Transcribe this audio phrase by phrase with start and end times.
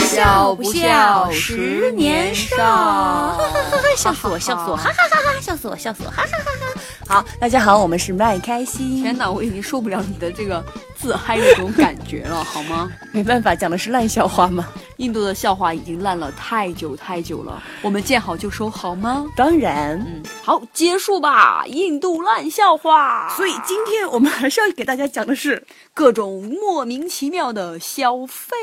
[0.00, 3.38] 笑不笑十年少？
[3.96, 5.40] 笑死我，笑死我，哈哈哈哈！
[5.40, 6.80] 笑死我，笑死我，哈哈哈哈！
[7.14, 9.02] 好，大家好，我们是麦开心。
[9.02, 10.64] 天哪，我已经受不了你的这个
[10.96, 12.90] 自嗨的这种感觉了，好吗？
[13.12, 14.68] 没办法，讲的是烂笑话嘛。
[14.98, 19.26] 印度的笑话已经烂了太久太久了，我们见好就收，好吗？
[19.36, 21.64] 当然，嗯，好，结束吧。
[21.66, 23.32] 印度烂笑话。
[23.36, 28.56] 所以今天我们还是要给大家讲的是各种莫名其妙的消费，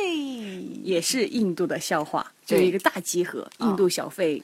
[0.84, 4.44] 也是印度的笑话，就一个大集合，印度小费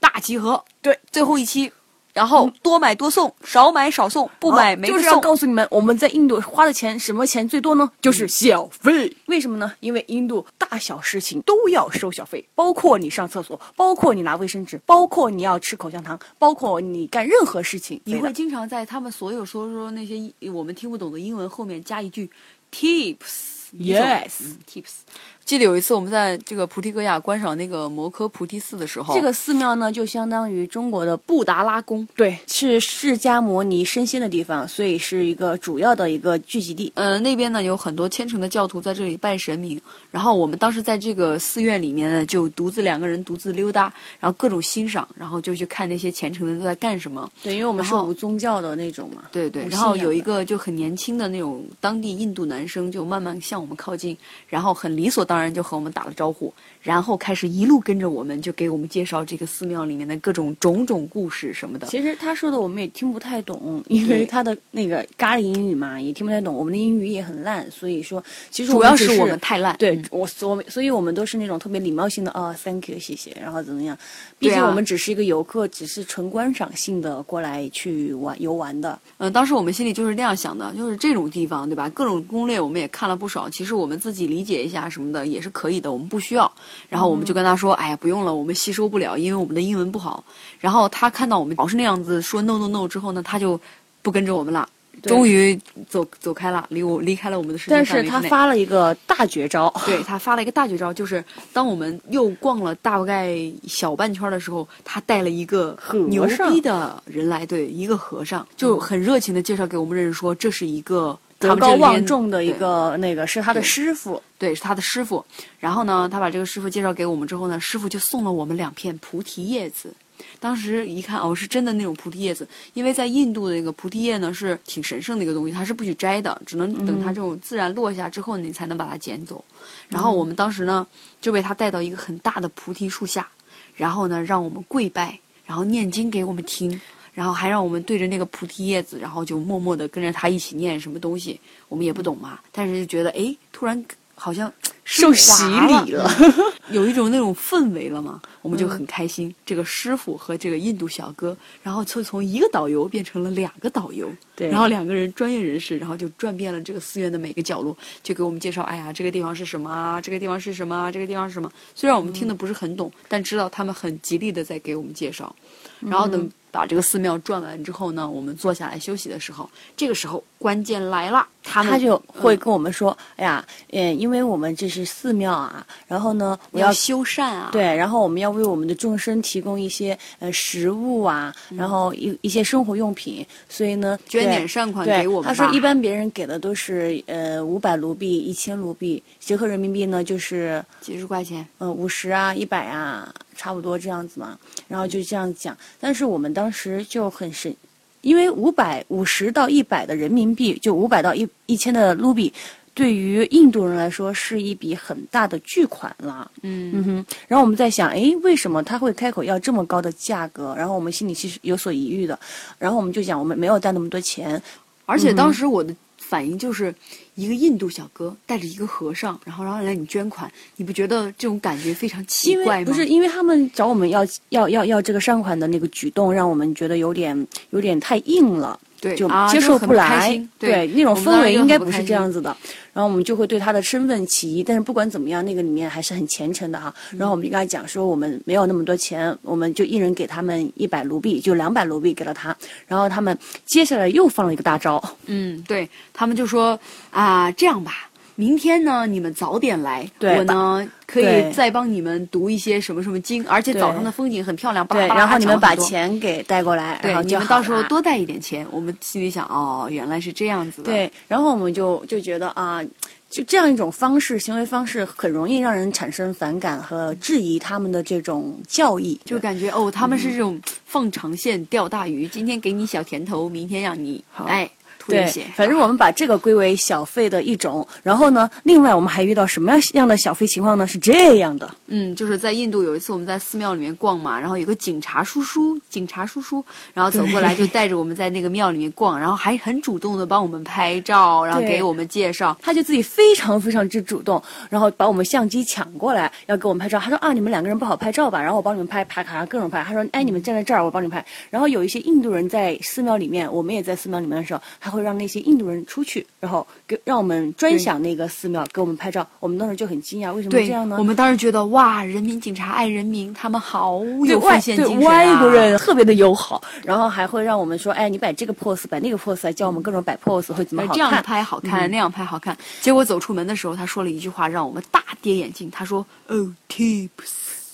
[0.00, 0.64] 大集合。
[0.80, 1.70] 对，最后一期。
[2.18, 7.88] 然后多买多送，少买少送，不买没就是要告诉你们，我们在印度花的钱什么钱最多呢？
[8.00, 9.16] 就是小费。
[9.26, 9.72] 为什么呢？
[9.78, 22.28] 因为印度大小事情都要收小费，包括你上厕所，包括你拿卫生纸，包括你要吃口香糖，包括你干任何事情，你会经常在他们所有说说那些我们听不懂的英文后面加一句
[22.72, 23.58] tips。
[23.78, 25.02] Yes，tips。
[25.48, 36.92] 记得有一次我们在这个菩提格雅观赏那个摩诃菩提寺的时候，这个寺庙呢就相当于中国的布达拉宫，对，是释迦摩尼身仙的地方，所以是一个主要的一个聚集地。
[36.96, 43.90] 呃，那边呢有很多虔诚的教徒在这里拜神明，然后我们当时在这个寺院里面呢，就独自两个人独自溜达，
[44.20, 47.26] 然后各种欣赏，然后就去看那些虔诚的都在干什么。
[47.42, 49.22] 对，因为我们是无宗教的那种嘛。
[49.32, 49.66] 对对。
[49.70, 54.14] 然后有一个就很年轻的那种当地印度男生，就慢慢向我们靠近，
[54.46, 56.52] 然后很理所当然就和我们打了招呼。
[56.80, 61.86] 然后开始一路跟着我们，就给我们介绍这个寺庙里面的各种种种故事什么的。
[61.88, 66.54] 其实他说的我们也听不太懂，因为他的那个咖喱英语嘛，也听不太懂。
[66.54, 69.76] 我们的英语也很烂，所以说其实主要是我们太烂。
[69.76, 73.98] 对我所所以我们都是那种特别礼貌性的啊，Thank you，谢谢，然后怎么样？
[74.38, 78.98] 毕竟我们只是一个游客，只是纯观赏性的过来去玩游玩的。
[79.18, 81.88] 嗯，当时我们心里就是那样想的，就是这种地方对吧？
[81.90, 86.50] 各种攻略我们也看了不少，其实我们自己理解一下什么的也是可以的，我们不需要。
[86.88, 90.24] 然后我们就跟他说：“哎呀，不用了，我们吸收不了，因为我们的英文不好。”
[90.58, 93.60] 然后他看到我们老是那样子说 “no no no” 之后呢，他就
[94.02, 94.68] 不跟着我们了，
[95.02, 95.58] 终于
[95.88, 105.78] 走走开了，离我离开了我们的时间但是他发了一个大绝招，对他发了一个大绝招，就是当我们又逛了大概小半圈的时候，他带了一个
[106.08, 111.18] 牛逼的人来，对，一个和尚，就很热情的介绍给我们认识，说这是一个。
[111.38, 115.24] 德高望重的一个那个是他的师傅，对，是他的师傅。
[115.58, 119.94] 然后呢，他把这个师傅介绍给我们之后呢，师傅就送了我们两片菩提叶子。
[120.40, 129.44] 当时一看，哦，是真的那种菩提叶子，因为在印度的那个菩提叶呢是挺神圣的一个东西，它是不许摘的，只能等它这种自然落下之后，你才能把它捡走。
[129.88, 130.84] 然后我们当时呢
[131.20, 133.28] 就被他带到一个很大的菩提树下，
[133.76, 135.16] 然后呢让我们跪拜，
[135.46, 136.80] 然后念经给我们听。
[137.18, 142.38] 然后还让我们对着那个菩提叶子，然后就默默的跟着他一起念什么东西，我们也不懂嘛。
[142.52, 143.84] 但是就觉得，哎，突然
[144.14, 144.52] 好像
[144.84, 146.08] 受洗礼了，
[146.70, 149.34] 有一种那种氛围了嘛，我们就很开心。
[149.44, 160.00] 这个师傅和这个印度小哥，然后就从一个导游变成了两个导游，对，然后两个人专业人士，然后就转遍了这个寺院的每个角落，就给我们介绍，哎呀，这个地方是什么啊？
[160.00, 160.88] 这个地方是什么啊？
[160.92, 161.50] 这个地方是什么？
[161.74, 165.34] 虽然我们听的不是很懂，但知道他们很极力的在给我们介绍，
[165.80, 166.30] 然后等。
[166.50, 195.56] 把这个寺庙转完之后呢，我们坐下来休息的时候，这个时候关键来了，他他就会跟我们说：“哎呀，嗯，因为我们这是寺庙啊，然后呢，我要修缮啊，对，然后我们要为我们的众生提供一些呃食物啊，然后一一些生活用品，所以呢，捐点善款给我们。”他说：“一般别人给的都是呃五百卢币、一千卢币，折合人民币呢就是几十块钱，嗯，五十啊，一百啊。”差不多这样子嘛，然后就这样讲。
[195.80, 197.56] 但是我们当时就很神，
[198.02, 202.30] 因为五百五十到一百的人民币，就五百到一一千的卢比，
[202.74, 206.30] 对于印度人来说是一笔很大的巨款了。
[206.42, 207.06] 嗯嗯哼。
[207.28, 210.54] 然后我们在想，哎，为什么他会开口要这么高的价格？
[210.54, 212.18] 然后我们心里其实有所疑虑的。
[212.58, 214.42] 然后我们就讲，我们没有带那么多钱，
[214.84, 215.74] 而且当时我的。
[216.00, 216.74] 反应就是
[217.18, 222.66] 一个印度小哥带着一个和尚，然后然后来你捐款，你不觉得这种感觉非常奇怪吗？
[222.66, 228.56] 不是，因为他们找我们要要要要这个善款的那个举动，让我们觉得有点有点太硬了。
[228.80, 230.24] 对，就接受不来。
[230.38, 232.28] 对，那种氛围应该不是这样子的。
[232.72, 236.72] 然后我们就会对他的身份起疑，但是不管怎么样，那个里面还是很虔诚的哈。
[236.96, 242.36] 然后我们就跟他讲说，我们没有那么多钱，我们就一人给他们一百卢币，就两百卢币给了他。
[242.68, 244.80] 然后他们接下来又放了一个大招。
[245.06, 246.56] 嗯，对他们就说
[246.92, 247.84] 啊，这样吧。
[248.14, 254.66] 明天呢，你们早点来，我呢可以再帮你们读一些什么什么经，而且早上的风景很漂亮。
[254.66, 258.44] 对，然后你们把钱给带过来，对，你们到时候多带一点钱。
[258.50, 260.72] 我们心里想，哦，原来是这样子的。
[260.72, 262.60] 对，然后我们就就觉得啊，
[263.08, 274.50] 就这样一种方式，行为方式很容易让人产生反感和质疑他们的这种教义，就感觉哦，他们是这种放长线钓大鱼，今天给你小甜头，明天让你哎。
[274.88, 277.66] 对，反正我们把这个归为小费的一种。
[277.82, 280.66] 然后呢，另外我们还遇到什么样的小费情况呢？
[280.66, 286.44] 是这样的，嗯，就是在印度有一次我们在寺庙里面逛嘛，然后有个警察叔叔，警察叔叔，
[286.74, 296.78] 然后走过来就带着我们在那个庙里面逛，然后还很主动的帮我们拍照，然后给我们介绍，他就自己非常非常之主动，然后把我们相机抢过来要给我们拍照。
[296.78, 298.20] 他说啊，你们两个人不好拍照吧？
[298.20, 299.62] 然后我帮你们拍，拍卡上各种拍。
[299.62, 301.04] 他说，哎，你们站在这儿，我帮你拍。
[301.30, 305.58] 然后有一些印度人在寺庙里面，我们也在寺庙里面的时候，还会让那些印度人。
[305.68, 309.06] 出去，然后给让我们专享那个寺庙，给我们拍照。
[309.20, 310.76] 我们当时就很惊讶，为什么这样呢？
[310.78, 314.78] 我们当时觉得哇，人民警察爱人民，他们好有奉献精神啊！
[314.78, 320.76] 对外国人特别的友好，然后还会让我们说，哎，你摆这个 pose，摆那个 pose，教我们各种摆 pose 会怎么好看？
[320.76, 322.36] 这样拍好看，那样拍好看。
[322.62, 325.50] 结果走出门的时候，他说了一句话，让我们大跌眼镜。
[325.50, 326.88] 他说：“Oh tips。”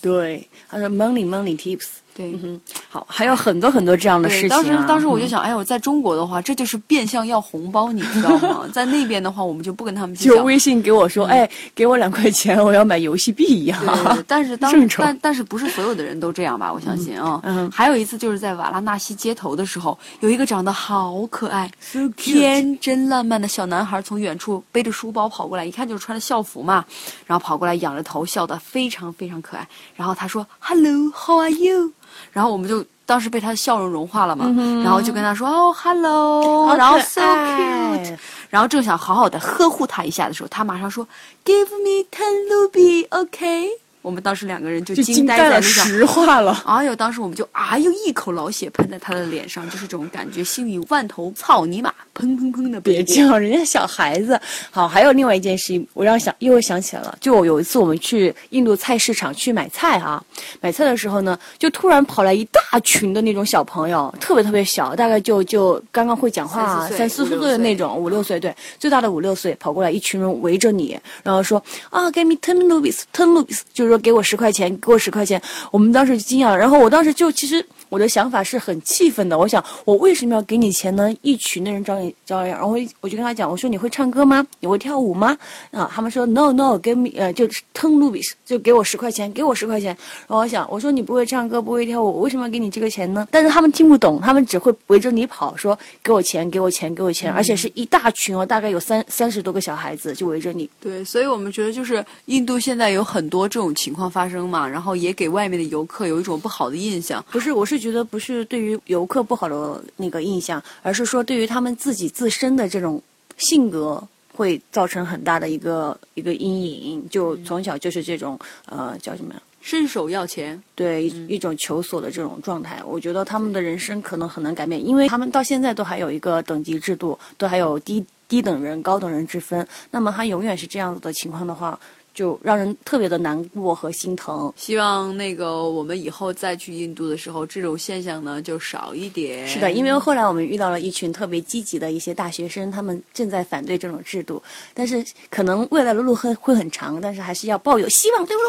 [0.01, 2.61] 对，他说：“Money, money, tips。”对，嗯
[2.95, 4.49] 好，还有很多很多这样的事情。
[4.51, 8.61] 当时，当时我就想，哎呦，在中国的话，这就是变相要红包，你知道吗？
[8.73, 13.85] 在那边的话，我们就不跟他们就微信给我说，哎，给我两块钱，我要买游戏币一样。
[13.85, 16.73] 对，但是当 但但是不是所有的人都这样吧？
[16.73, 17.41] 我相信啊。
[17.43, 17.69] 嗯。
[17.73, 21.69] 还有一次就是在瓦拉纳西街头的时候，有一个长得好可爱、
[22.17, 26.85] 天真烂漫的小男孩，从远处背着书包跑过来，一看就是穿着校服嘛，
[27.27, 29.67] 然后跑过来仰着头，笑得非常非常可爱。
[29.97, 31.91] 然后他说：“Hello, how are you？”
[32.33, 34.47] 然后我们就当时被他的笑容融化了嘛，
[34.83, 38.17] 然后就跟他说哦，hello，然后 so cute，
[38.51, 41.07] 然后正想好好的呵护他一下的时候，他马上说
[41.45, 43.69] give me ten ruby，OK。
[44.05, 46.53] 我们当时两个人就惊呆在那上，石化了。
[46.69, 52.79] 哎呦，当时我们就啊呦一口老血喷在他的脸上，就是这种感觉，心里万头草泥马，砰砰砰的。
[52.83, 54.39] 别叫人家小孩子。
[54.71, 57.17] 好，还有另外一件事情，我让想又想起来了。
[57.19, 60.23] 就有一次我们去印度菜市场去买菜啊，
[60.61, 71.57] 买菜的时候呢，就突然跑来一大群的那种小朋友，特别特别小，大概就就刚刚会讲话三四岁的那种，五六岁，对，最大的五六岁，跑过来一群人围着你，然后说
[71.89, 73.94] 啊，Give me ten rupees，ten rupees，就是。
[73.99, 75.41] 给我十块钱，给我十块钱。
[75.71, 77.65] 我们当时就惊讶了，然后我当时就其实
[77.95, 79.39] 我的想法是很气愤的。
[79.39, 81.15] 我想，我为什么要给你钱呢？
[81.23, 84.45] 一群的人找你找样，然后我就跟他讲，我说你会唱歌吗？
[84.59, 85.39] 你会跳舞吗？
[85.71, 89.97] 啊，他们说 no no，give me 呃就 ten rupees，就给我十块钱，给我十块钱。
[90.27, 93.29] 然后我想，我说你不会唱歌，不会跳舞，我为什么要给你这个钱呢？
[93.31, 100.69] 但是他们听不懂，他们只会围着你跑，说给我钱，给我钱，给我钱，而且是一大群哦，大概有三三十多个小孩子就围着你。
[100.81, 103.85] 对，所以我们觉得就是印度现在有很多这种情。
[103.85, 107.25] 情况发生嘛，然后也给外面的游客有一种不好的印象。
[107.31, 113.03] 不是，我是觉得不是对于游客不好的那个印象，而是说对于他们自己自身的这种
[113.37, 114.03] 性格
[114.33, 117.07] 会造成很大的一个一个阴影。
[117.11, 119.43] 就从小就是这种呃叫什么呀？
[119.61, 122.83] 伸手要钱，对一种求索的这种状态。
[122.85, 129.67] 我觉得他们的人生可能很难改变，因为他们到现在都还有一个等级制度，都还有低低等人、高等人之分。
[129.91, 131.79] 那么他永远是这样子的情况的话。
[132.15, 134.53] 就让人特别的难过和心疼。
[134.57, 139.47] 希望那个我们以后再去印度的时候，这种现象呢就少一点。
[139.47, 144.43] 是的，因为后来我们遇到了一群特别积极的一些大学生，他们正在反对这种制度。
[144.73, 148.43] 但是可能未来的路会会很长，但是还是要抱有希望，对不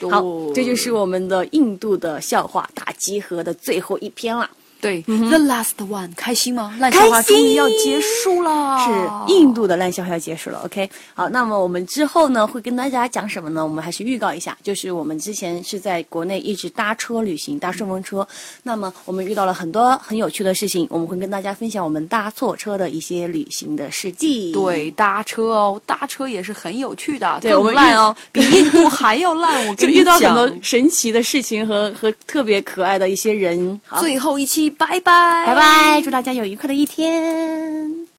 [0.00, 0.10] 对？
[0.10, 0.22] 好，
[0.52, 4.50] 这就是我们的印度的笑话大集合的最后一篇了。
[4.82, 6.74] 对，The last one，开心吗？
[6.80, 10.60] 烂笑话终于要结束了，是印度的烂笑话要结束了。
[10.64, 13.64] OK，好，那么我们之后呢会跟大家讲什么呢？
[13.64, 18.26] 我们还是预告一下，就是我们之前是在国内一直搭车旅行，搭顺风车。
[18.64, 24.50] 那么我们遇到了很多很有趣的事情，我们会跟大家分享我们搭错车的一些旅行的事迹。
[24.50, 27.38] 对，搭车哦，搭车也是很有趣的。
[27.40, 29.64] 对，我们烂哦， 比印度还要烂。
[29.68, 33.80] 我跟你讲，遇到很多神奇的事情和和特别可爱的一些人。
[34.00, 34.71] 最后一期。
[34.78, 36.02] 拜拜，拜拜！
[36.02, 37.91] 祝大家有愉快的一天。